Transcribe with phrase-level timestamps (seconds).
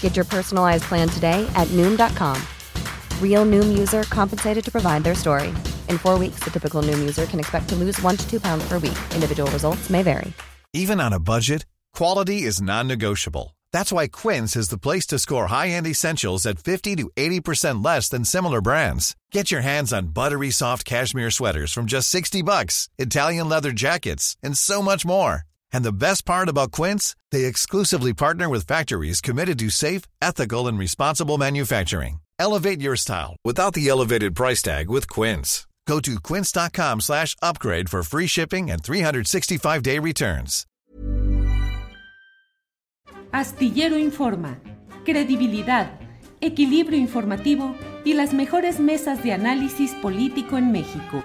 [0.00, 2.36] Get your personalized plan today at Noom.com.
[3.22, 5.50] Real Noom user compensated to provide their story.
[5.88, 8.66] In four weeks, the typical Noom user can expect to lose one to two pounds
[8.66, 8.98] per week.
[9.14, 10.32] Individual results may vary.
[10.74, 11.64] Even on a budget,
[11.94, 13.56] quality is non-negotiable.
[13.72, 18.08] That's why Quince is the place to score high-end essentials at 50 to 80% less
[18.08, 19.16] than similar brands.
[19.32, 24.36] Get your hands on buttery soft cashmere sweaters from just 60 bucks, Italian leather jackets,
[24.42, 25.47] and so much more.
[25.72, 30.66] And the best part about Quince, they exclusively partner with factories committed to safe, ethical,
[30.68, 32.20] and responsible manufacturing.
[32.38, 35.66] Elevate your style without the elevated price tag with Quince.
[35.88, 40.66] Go to quince.com slash upgrade for free shipping and 365-day returns.
[43.32, 44.60] Astillero Informa,
[45.04, 45.98] credibilidad,
[46.42, 47.74] equilibrio informativo
[48.04, 51.24] y las mejores mesas de análisis político en México.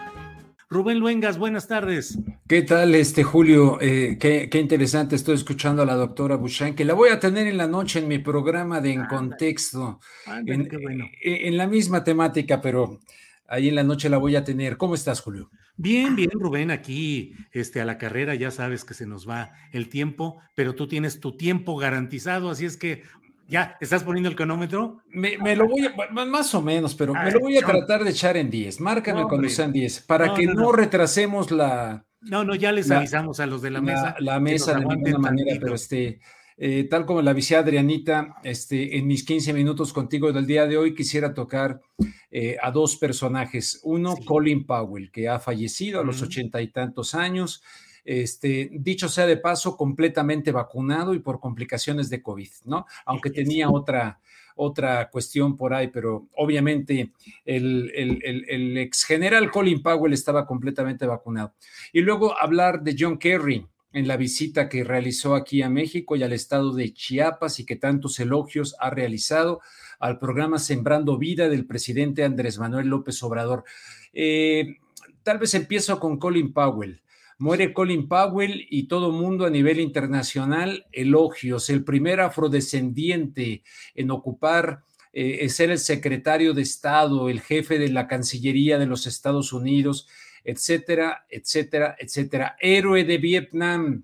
[0.70, 2.18] Rubén Luengas, buenas tardes.
[2.46, 3.80] ¿Qué tal, este Julio?
[3.80, 7.48] Eh, qué, qué, interesante, estoy escuchando a la doctora Bushan, que la voy a tener
[7.48, 10.02] en la noche en mi programa de En Contexto,
[10.46, 11.06] en, qué bueno.
[11.22, 13.00] en, en, la misma temática, pero
[13.48, 14.76] ahí en la noche la voy a tener.
[14.76, 15.50] ¿Cómo estás, Julio?
[15.78, 19.88] Bien, bien, Rubén, aquí este, a la carrera ya sabes que se nos va el
[19.88, 23.04] tiempo, pero tú tienes tu tiempo garantizado, así es que
[23.48, 23.78] ¿Ya?
[23.82, 25.02] ¿Estás poniendo el cronómetro?
[25.10, 25.94] Me, me, lo voy a,
[26.26, 28.80] más o menos, pero me lo voy a tratar de echar en 10.
[28.80, 32.06] Márcame no, cuando sean 10, para no, que no, no, retrasemos la.
[32.26, 34.16] No, no, ya les la, avisamos a los de la, la mesa.
[34.20, 35.66] La mesa de ninguna manera, tantito.
[35.66, 36.20] pero este.
[36.56, 40.78] Eh, tal como la avisé Adrianita, este, en mis 15 minutos contigo del día de
[40.78, 41.82] hoy quisiera tocar
[42.30, 43.80] eh, a dos personajes.
[43.84, 44.24] Uno, sí.
[44.24, 47.64] Colin Powell, que ha fallecido a los ochenta y tantos años.
[48.06, 52.86] Este, dicho sea de paso, completamente vacunado y por complicaciones de COVID, ¿no?
[53.06, 54.20] Aunque tenía otra,
[54.56, 57.12] otra cuestión por ahí, pero obviamente
[57.46, 61.54] el, ex general Colin Powell estaba completamente vacunado.
[61.92, 66.24] Y luego hablar de John Kerry en la visita que realizó aquí a México y
[66.24, 69.62] al estado de Chiapas y que tantos elogios ha realizado
[70.00, 73.64] al programa Sembrando Vida del presidente Andrés Manuel López Obrador.
[74.12, 74.78] Eh,
[75.22, 77.02] tal vez empiezo con Colin Powell.
[77.40, 81.70] Muere Colin Powell y todo mundo a nivel internacional elogios.
[81.70, 83.64] El primer afrodescendiente
[83.96, 89.06] en ocupar, eh, ser el secretario de Estado, el jefe de la Cancillería de los
[89.08, 90.08] Estados Unidos,
[90.44, 92.56] etcétera, etcétera, etcétera.
[92.60, 94.04] Héroe de Vietnam.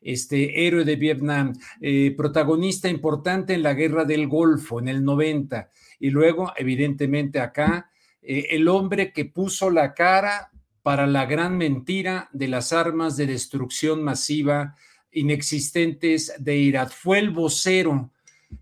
[0.00, 5.70] Este héroe de Vietnam, eh, protagonista importante en la guerra del Golfo en el 90.
[5.98, 7.90] Y luego, evidentemente, acá,
[8.20, 10.50] eh, el hombre que puso la cara
[10.84, 14.76] para la gran mentira de las armas de destrucción masiva
[15.10, 16.92] inexistentes de Irak.
[16.92, 18.10] Fue el vocero,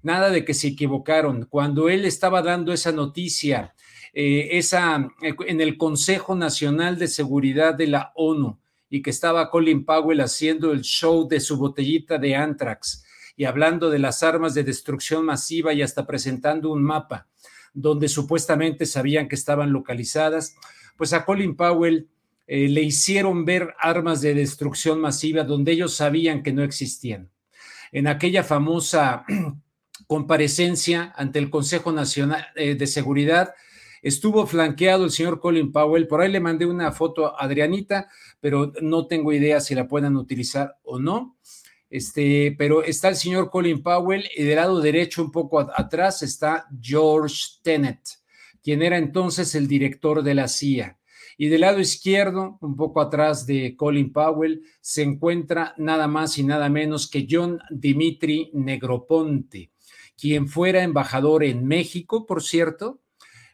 [0.02, 1.46] nada de que se equivocaron.
[1.46, 3.74] Cuando él estaba dando esa noticia,
[4.14, 8.56] eh, esa, en el Consejo Nacional de Seguridad de la ONU,
[8.88, 13.04] y que estaba Colin Powell haciendo el show de su botellita de Antrax
[13.36, 17.26] y hablando de las armas de destrucción masiva y hasta presentando un mapa
[17.74, 20.54] donde supuestamente sabían que estaban localizadas,
[20.96, 22.11] pues a Colin Powell
[22.54, 27.30] eh, le hicieron ver armas de destrucción masiva donde ellos sabían que no existían.
[27.92, 29.24] En aquella famosa
[30.06, 33.54] comparecencia ante el Consejo Nacional eh, de Seguridad,
[34.02, 36.06] estuvo flanqueado el señor Colin Powell.
[36.06, 40.14] Por ahí le mandé una foto a Adrianita, pero no tengo idea si la puedan
[40.18, 41.38] utilizar o no.
[41.88, 46.66] Este, pero está el señor Colin Powell y del lado derecho, un poco atrás, está
[46.82, 48.02] George Tenet,
[48.62, 50.98] quien era entonces el director de la CIA.
[51.42, 56.44] Y del lado izquierdo, un poco atrás de Colin Powell, se encuentra nada más y
[56.44, 59.72] nada menos que John Dimitri Negroponte,
[60.16, 63.00] quien fuera embajador en México, por cierto,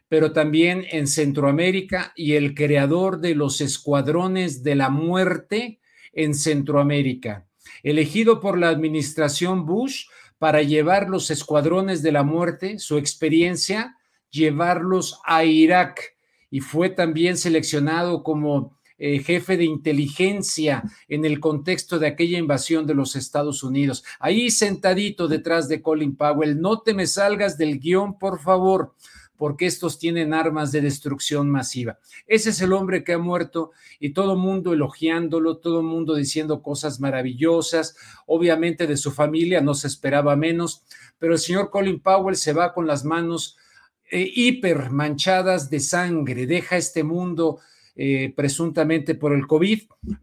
[0.07, 5.79] pero también en Centroamérica y el creador de los escuadrones de la muerte
[6.13, 7.47] en Centroamérica,
[7.81, 10.05] elegido por la administración Bush
[10.37, 13.97] para llevar los escuadrones de la muerte, su experiencia,
[14.29, 16.18] llevarlos a Irak
[16.51, 22.85] y fue también seleccionado como eh, jefe de inteligencia en el contexto de aquella invasión
[22.85, 24.03] de los Estados Unidos.
[24.19, 28.93] Ahí sentadito detrás de Colin Powell, no te me salgas del guion, por favor,
[29.37, 31.97] porque estos tienen armas de destrucción masiva.
[32.27, 36.99] Ese es el hombre que ha muerto y todo mundo elogiándolo, todo mundo diciendo cosas
[36.99, 37.95] maravillosas.
[38.25, 40.83] Obviamente de su familia no se esperaba menos,
[41.19, 43.55] pero el señor Colin Powell se va con las manos
[44.11, 47.59] eh, hiper manchadas de sangre, deja este mundo
[48.01, 49.81] eh, presuntamente por el COVID,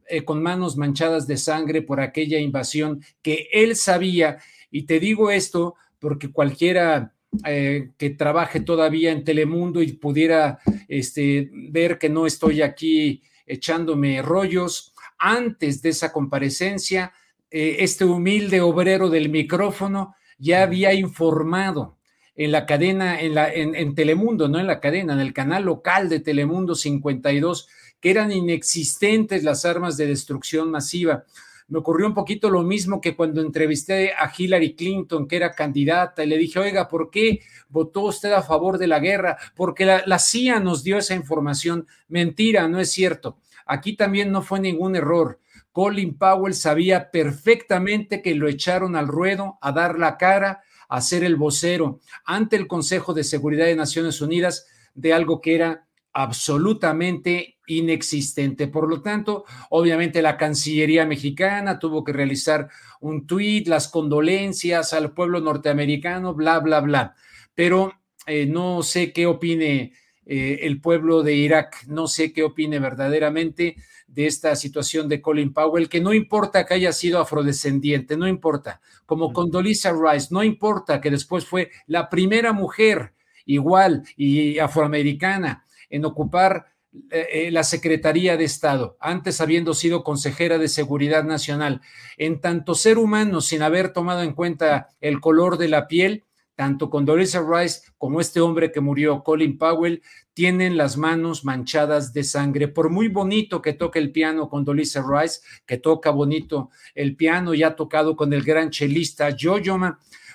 [0.09, 4.39] eh, con manos manchadas de sangre por aquella invasión que él sabía.
[4.71, 7.13] Y te digo esto porque cualquiera
[7.45, 14.23] eh, que trabaje todavía en Telemundo y pudiera este, ver que no estoy aquí echándome
[14.23, 17.13] rollos, antes de esa comparecencia,
[17.51, 21.96] este humilde obrero del micrófono ya había informado
[22.37, 26.09] en la cadena, en, la, en, Telemundo, no en la cadena, en el canal local
[26.09, 27.69] de Telemundo 52,
[27.99, 31.25] que eran inexistentes las armas de destrucción masiva.
[31.69, 36.23] Me ocurrió un poquito lo mismo que cuando entrevisté a Hillary Clinton, que era candidata,
[36.23, 37.41] y le dije, oiga, ¿por qué
[37.71, 39.39] votó usted a favor de la guerra?
[39.57, 41.87] Porque la, la CIA nos dio esa información.
[42.09, 43.39] Mentira, no es cierto.
[43.65, 45.41] Aquí también no fue ningún error.
[45.73, 51.25] Colin Powell sabía perfectamente que lo echaron al ruedo a dar la cara a ser
[51.25, 57.59] el vocero ante el Consejo de Seguridad de Naciones Unidas de algo que era absolutamente
[57.67, 58.69] inexistente.
[58.69, 62.69] Por lo tanto, obviamente la Cancillería mexicana tuvo que realizar
[63.01, 67.15] un tuit, las condolencias al pueblo norteamericano, bla, bla, bla.
[67.55, 67.93] Pero
[68.27, 69.93] eh, no sé qué opine
[70.27, 73.77] eh, el pueblo de Irak, no sé qué opine verdaderamente
[74.09, 78.81] de esta situación de Colin Powell, que no importa que haya sido afrodescendiente, no importa,
[79.05, 83.15] como con Dolisa Rice, no importa que después fue la primera mujer
[83.45, 86.67] igual y afroamericana en ocupar
[87.11, 91.83] eh, eh, la Secretaría de Estado, antes habiendo sido consejera de Seguridad Nacional.
[92.17, 96.25] En tanto ser humano, sin haber tomado en cuenta el color de la piel,
[96.57, 102.13] tanto con Dolisa Rice como este hombre que murió, Colin Powell, tienen las manos manchadas
[102.13, 102.67] de sangre.
[102.67, 107.55] Por muy bonito que toque el piano con Dolisa Rice, que toca bonito el piano
[107.55, 109.79] y ha tocado con el gran chelista Jojo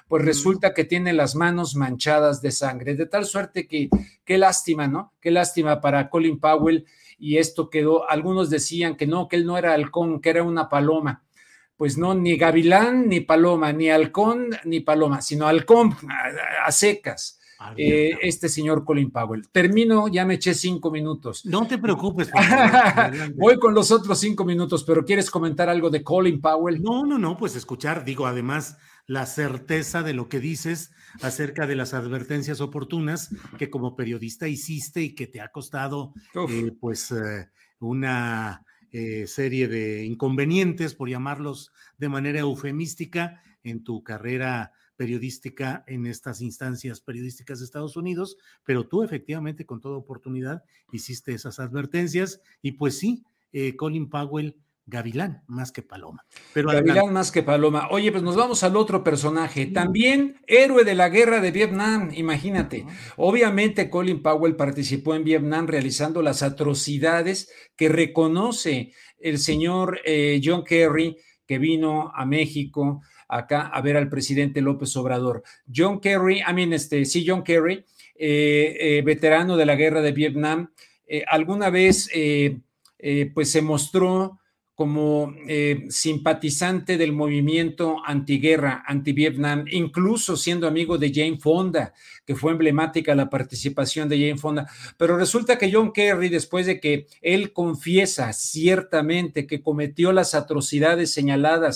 [0.07, 2.95] pues resulta que tiene las manos manchadas de sangre.
[2.95, 3.89] De tal suerte que,
[4.25, 5.13] qué lástima, ¿no?
[5.21, 6.85] Qué lástima para Colin Powell.
[7.17, 10.67] Y esto quedó, algunos decían que no, que él no era halcón, que era una
[10.67, 11.23] paloma
[11.81, 15.95] pues no, ni gavilán ni paloma, ni halcón ni paloma, sino halcón
[16.63, 17.39] a, secas.
[17.75, 19.49] Eh, este señor Colin Powell.
[19.51, 21.43] Termino, ya me eché cinco minutos.
[21.43, 22.29] No te preocupes.
[23.35, 26.83] Voy con los otros cinco minutos, pero ¿quieres comentar algo de Colin Powell?
[26.83, 28.77] No, no, no, pues escuchar, digo, además
[29.07, 30.91] la certeza de lo que dices
[31.23, 36.13] acerca de las advertencias oportunas que como periodista hiciste y que te ha costado,
[36.47, 37.49] eh, pues, eh,
[37.79, 46.05] una eh, serie de inconvenientes, por llamarlos de manera eufemística, en tu carrera periodística en
[46.05, 52.39] estas instancias periodísticas de Estados Unidos, pero tú efectivamente con toda oportunidad hiciste esas advertencias.
[52.61, 56.25] Y pues sí, eh, Colin Powell Gavilán más que Paloma.
[56.53, 57.87] Pero Gavilán más que Paloma.
[57.91, 62.85] Oye, pues nos vamos al otro personaje, también héroe de la guerra de Vietnam, imagínate.
[63.15, 70.63] Obviamente Colin Powell participó en Vietnam realizando las atrocidades que reconoce el señor eh, John
[70.63, 75.43] Kerry, que vino a México acá a ver al presidente López Obrador.
[75.73, 77.85] John Kerry, I mean, este, sí, John Kerry,
[78.15, 80.71] eh, eh, veterano de la guerra de Vietnam,
[81.27, 82.09] alguna vez
[83.33, 84.40] pues se mostró
[84.81, 91.93] como eh, simpatizante del movimiento antiguerra, anti-Vietnam, incluso siendo amigo de Jane Fonda,
[92.25, 94.67] que fue emblemática la participación de Jane Fonda.
[94.97, 101.13] Pero resulta que John Kerry, después de que él confiesa ciertamente que cometió las atrocidades
[101.13, 101.75] señaladas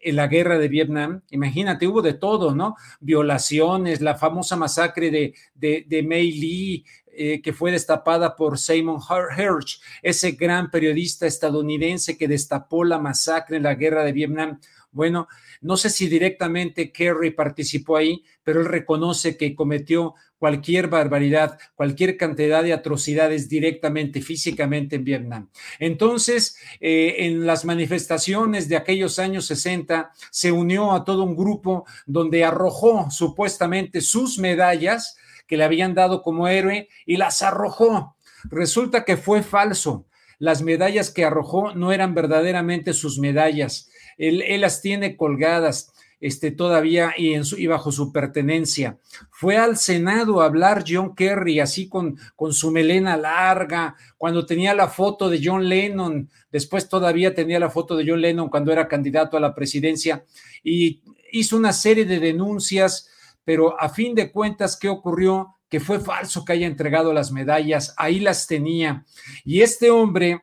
[0.00, 1.22] En la guerra de Vietnam.
[1.30, 2.76] Imagínate, hubo de todo, ¿no?
[3.00, 6.84] Violaciones, la famosa masacre de, de, de Mei Lee,
[7.18, 13.56] eh, que fue destapada por Simon Hirsch, ese gran periodista estadounidense que destapó la masacre
[13.56, 14.60] en la guerra de Vietnam.
[14.96, 15.28] Bueno,
[15.60, 22.16] no sé si directamente Kerry participó ahí, pero él reconoce que cometió cualquier barbaridad, cualquier
[22.16, 25.50] cantidad de atrocidades directamente, físicamente en Vietnam.
[25.78, 31.84] Entonces, eh, en las manifestaciones de aquellos años 60, se unió a todo un grupo
[32.06, 38.16] donde arrojó supuestamente sus medallas que le habían dado como héroe y las arrojó.
[38.44, 40.06] Resulta que fue falso.
[40.38, 43.90] Las medallas que arrojó no eran verdaderamente sus medallas.
[44.16, 48.98] Él, las tiene colgadas este, todavía y, bajo su pertenencia.
[49.30, 54.74] Fue al Senado a hablar John Kerry, así con, con su melena larga, cuando tenía
[54.74, 58.88] la foto de John Lennon, después todavía tenía la foto de John Lennon cuando era
[58.88, 60.24] candidato a la presidencia,
[60.64, 63.10] y hizo una serie de denuncias
[63.46, 65.54] pero a fin de cuentas, ¿qué ocurrió?
[65.70, 69.04] Que fue falso que haya entregado las medallas, ahí las tenía.
[69.44, 70.42] Y este hombre,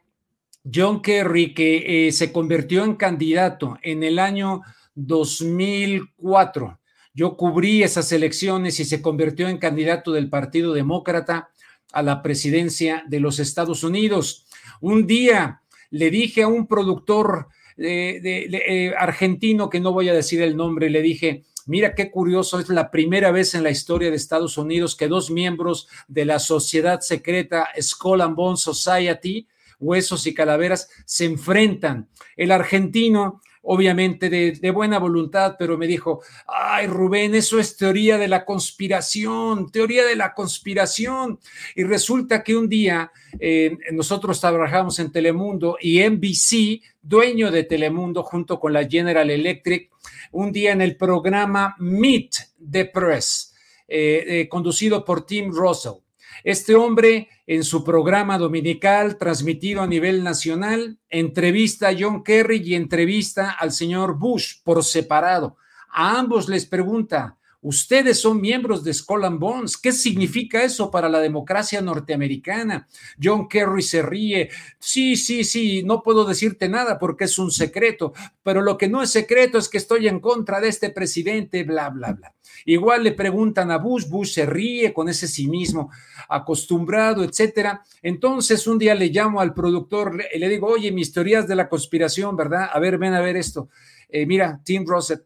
[0.72, 4.62] John Kerry, que eh, se convirtió en candidato en el año
[4.96, 6.80] 2004,
[7.14, 11.50] yo cubrí esas elecciones y se convirtió en candidato del Partido Demócrata
[11.92, 14.46] a la presidencia de los Estados Unidos.
[14.82, 20.14] Un día le dije a un productor eh, de, eh, argentino, que no voy a
[20.14, 24.10] decir el nombre, le dije, Mira qué curioso, es la primera vez en la historia
[24.10, 29.48] de Estados Unidos que dos miembros de la sociedad secreta Skull and Bone Society,
[29.84, 32.10] Huesos y Calaveras, se enfrentan.
[32.36, 38.28] El argentino obviamente de, buena voluntad, pero me dijo, ay Rubén, eso es teoría de
[38.28, 41.40] la conspiración, teoría de la conspiración.
[41.76, 48.24] Y resulta que un día eh, nosotros trabajamos en Telemundo y NBC, dueño de Telemundo,
[48.24, 49.90] junto con la General Electric,
[50.34, 52.36] un día en el programa Meet
[52.70, 53.56] the Press,
[53.88, 56.03] eh, eh, conducido por Tim Russell.
[56.44, 62.76] Este hombre, en su programa dominical transmitido a nivel nacional, entrevista a John Kerry y
[62.76, 65.58] entrevista al señor Bush por separado.
[65.90, 69.78] A ambos les pregunta, Ustedes son miembros de Skull and Bones.
[69.78, 72.88] ¿Qué significa eso para la democracia norteamericana?
[73.22, 74.50] John Kerry se ríe.
[74.80, 79.02] Sí, sí, sí, no puedo decirte nada porque es un secreto, pero lo que no
[79.02, 82.34] es secreto es que estoy en contra de este presidente, bla, bla, bla.
[82.66, 85.90] Igual le preguntan a Bush, Bush se ríe con ese cinismo
[86.28, 87.82] acostumbrado, etcétera.
[88.02, 91.70] Entonces un día le llamo al productor y le digo, oye, mis teorías de la
[91.70, 92.70] conspiración, ¿verdad?
[92.74, 93.70] A ver, ven a ver esto.
[94.10, 95.26] Eh, mira, Tim Rossett,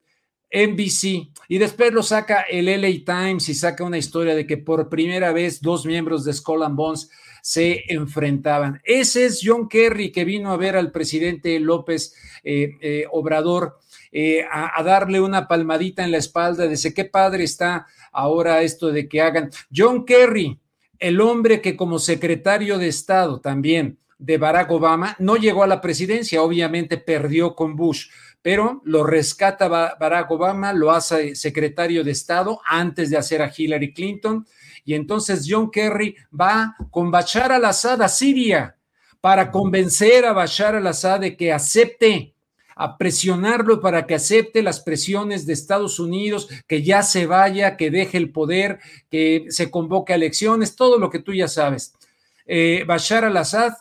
[0.52, 4.90] NBC y después lo saca el LA Times y saca una historia de que por
[4.90, 7.10] primera vez dos miembros de Skull and Bones
[7.42, 8.82] se enfrentaban.
[8.84, 12.14] Ese es John Kerry que vino a ver al presidente López
[12.44, 13.78] eh, eh, Obrador
[14.12, 18.92] eh, a, a, darle una palmadita en la espalda, dice qué padre está ahora esto
[18.92, 19.52] de que hagan.
[19.74, 20.60] John Kerry,
[21.00, 25.82] el hombre que como secretario de Estado también de Barack Obama no llegó a la
[25.82, 28.08] presidencia, obviamente perdió con Bush
[28.48, 33.94] pero lo rescata Barack Obama, lo hace secretario de Estado antes de hacer a Hillary
[33.94, 34.48] Clinton,
[34.86, 38.78] y entonces John Kerry va con Bashar al-Assad a Siria
[39.20, 42.36] para convencer a Bashar al-Assad de que acepte
[42.74, 47.92] a presionarlo para que acepte las presiones de Estados Unidos, que ya se vaya, que
[47.92, 48.80] deje el poder,
[49.12, 51.96] que se convoque a elecciones, todo lo que tú ya sabes.
[52.46, 53.74] Eh, Bashar al-Assad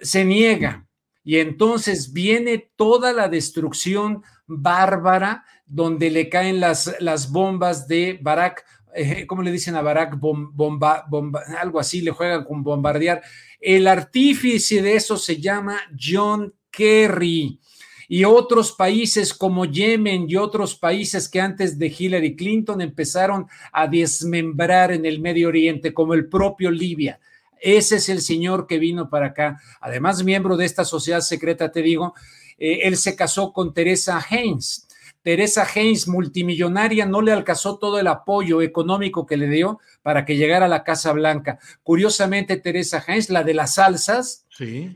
[0.00, 0.86] se niega,
[1.24, 8.64] y entonces viene toda la destrucción bárbara donde le caen las, las bombas de Barack,
[8.94, 10.18] eh, ¿cómo le dicen a Barack?
[10.18, 13.22] bomba, bomba, algo así, le juegan con bombardear.
[13.58, 17.58] El artífice de eso se llama John Kerry.
[18.06, 23.88] Y otros países como Yemen y otros países que antes de Hillary Clinton empezaron a
[23.88, 27.18] desmembrar en el Medio Oriente, como el propio Libia.
[27.64, 29.58] Ese es el señor que vino para acá.
[29.80, 32.14] Además, miembro de esta sociedad secreta, te digo,
[32.58, 34.86] eh, él se casó con Teresa Haynes.
[35.22, 40.36] Teresa Haynes, multimillonaria, no le alcanzó todo el apoyo económico que le dio para que
[40.36, 41.58] llegara a la Casa Blanca.
[41.82, 44.44] Curiosamente, Teresa Haynes, la de las salsas,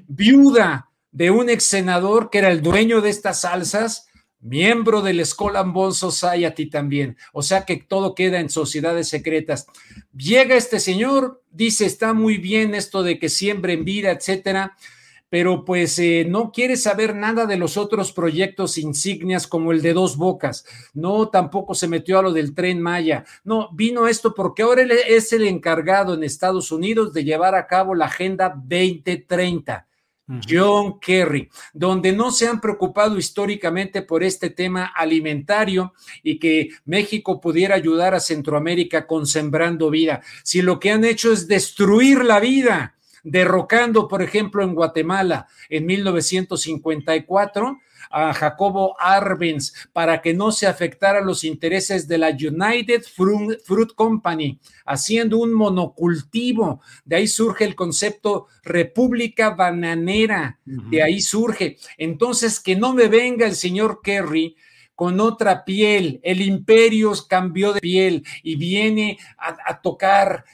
[0.07, 4.09] viuda de un ex senador que era el dueño de estas salsas,
[4.41, 7.17] miembro del Skull and Bone Society también.
[7.33, 9.67] O sea que todo queda en sociedades secretas.
[10.15, 14.77] Llega este señor, dice, está muy bien esto de que siembren vida, etcétera,
[15.29, 19.93] pero pues eh, no quiere saber nada de los otros proyectos insignias como el de
[19.93, 20.65] Dos Bocas.
[20.95, 23.25] No, tampoco se metió a lo del tren Maya.
[23.43, 27.95] No, vino esto porque ahora es el encargado en Estados Unidos de llevar a cabo
[27.97, 29.88] la Agenda 2030
[30.49, 37.41] John Kerry, donde no se han preocupado históricamente por este tema alimentario y que México
[37.41, 42.41] pudiera ayudar a Centroamérica con Sembrando Vida, si lo que han hecho es destruir la
[42.41, 47.79] vida, derrocando, por ejemplo, en Guatemala en 1954
[48.11, 54.59] a Jacobo Arbenz para que no se afectara los intereses de la United Fruit Company,
[54.87, 56.81] haciendo un monocultivo.
[57.05, 61.77] De ahí surge el concepto República Bananera, de ahí surge.
[61.97, 64.57] Entonces, que no me venga el señor Kerry
[64.95, 66.21] con otra piel.
[66.23, 70.45] El imperio cambió de piel y viene a tocar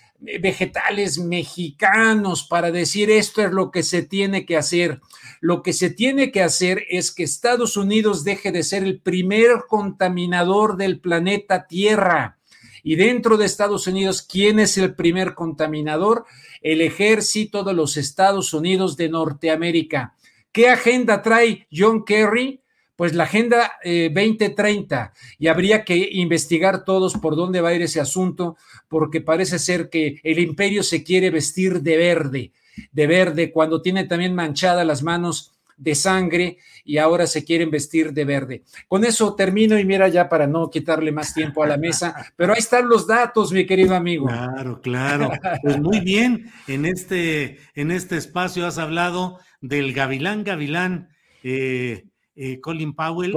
[0.40, 5.00] vegetales mexicanos para decir esto es lo que se tiene que hacer.
[5.40, 9.64] Lo que se tiene que hacer es que Estados Unidos deje de ser el primer
[9.68, 12.38] contaminador del planeta Tierra.
[12.82, 16.26] Y dentro de Estados Unidos, ¿quién es el primer contaminador?
[16.60, 20.14] El ejército de los Estados Unidos de Norteamérica.
[20.52, 22.63] ¿Qué agenda trae John Kerry?
[22.96, 27.82] Pues la Agenda 2030 eh, y habría que investigar todos por dónde va a ir
[27.82, 28.56] ese asunto,
[28.88, 32.52] porque parece ser que el imperio se quiere vestir de verde,
[32.92, 38.12] de verde, cuando tiene también manchadas las manos de sangre y ahora se quieren vestir
[38.12, 38.62] de verde.
[38.88, 42.52] Con eso termino y mira ya para no quitarle más tiempo a la mesa, pero
[42.52, 44.26] ahí están los datos, mi querido amigo.
[44.26, 45.30] Claro, claro.
[45.62, 51.08] Pues muy bien, en este, en este espacio has hablado del Gavilán Gavilán.
[51.42, 52.04] Eh,
[52.36, 53.32] eh, Colin Powell,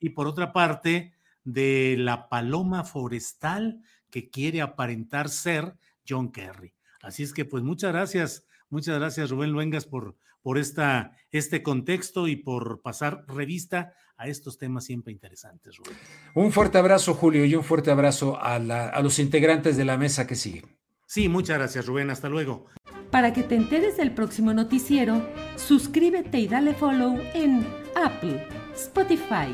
[0.00, 1.12] y, Por, otra parte
[1.44, 5.74] de la paloma forestal que quiere aparentar ser
[6.06, 6.74] John Kerry.
[7.02, 12.28] Así es que pues muchas gracias, muchas gracias Rubén Luengas por, por esta, este contexto
[12.28, 15.96] y por pasar revista a estos temas siempre interesantes, Rubén.
[16.34, 20.26] Un fuerte abrazo, Julio, y un fuerte abrazo a, a los integrantes de la mesa
[20.26, 20.76] que siguen.
[21.06, 22.10] Sí, muchas gracias, Rubén.
[22.10, 22.66] Hasta luego.
[23.10, 28.40] Para que te enteres del próximo noticiero, suscríbete y dale follow en Apple,
[28.74, 29.48] Spotify,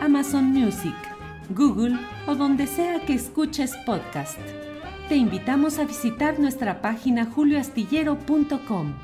[0.00, 0.94] Amazon Music,
[1.50, 4.38] Google o donde sea que escuches podcast.
[5.08, 8.94] Te invitamos a visitar nuestra página julioastillero.com.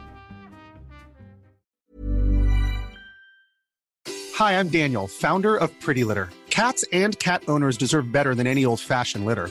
[4.39, 6.29] Hi, I'm Daniel, founder of Pretty Litter.
[6.51, 9.51] Cats and cat owners deserve better than any old-fashioned litter.